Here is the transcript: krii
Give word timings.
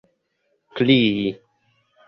krii 0.75 1.19